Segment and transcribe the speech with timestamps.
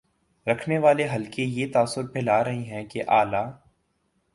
[0.47, 3.43] رکھنے والے حلقے یہ تاثر پھیلا رہے ہیں کہ اعلی